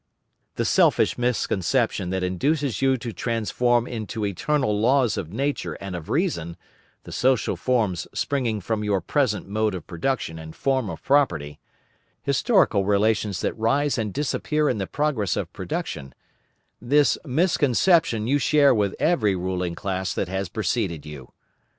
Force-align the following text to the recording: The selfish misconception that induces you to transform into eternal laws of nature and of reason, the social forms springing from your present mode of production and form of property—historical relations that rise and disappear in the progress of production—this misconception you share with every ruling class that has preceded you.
The 0.55 0.65
selfish 0.65 1.15
misconception 1.15 2.09
that 2.09 2.23
induces 2.23 2.81
you 2.81 2.97
to 2.97 3.13
transform 3.13 3.85
into 3.85 4.25
eternal 4.25 4.79
laws 4.81 5.15
of 5.15 5.31
nature 5.31 5.75
and 5.75 5.95
of 5.95 6.09
reason, 6.09 6.57
the 7.03 7.11
social 7.11 7.55
forms 7.55 8.07
springing 8.11 8.61
from 8.61 8.83
your 8.83 8.99
present 8.99 9.47
mode 9.47 9.75
of 9.75 9.85
production 9.85 10.39
and 10.39 10.55
form 10.55 10.89
of 10.89 11.03
property—historical 11.03 12.83
relations 12.83 13.41
that 13.41 13.55
rise 13.55 13.99
and 13.99 14.11
disappear 14.11 14.69
in 14.69 14.79
the 14.79 14.87
progress 14.87 15.35
of 15.37 15.53
production—this 15.53 17.19
misconception 17.23 18.25
you 18.25 18.39
share 18.39 18.73
with 18.73 18.95
every 18.99 19.35
ruling 19.35 19.75
class 19.75 20.15
that 20.15 20.27
has 20.29 20.49
preceded 20.49 21.05
you. 21.05 21.31